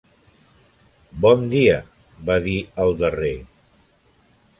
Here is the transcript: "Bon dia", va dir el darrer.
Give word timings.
"Bon 1.25 1.43
dia", 1.51 1.75
va 2.29 2.37
dir 2.47 2.57
el 2.87 2.95
darrer. 3.03 3.35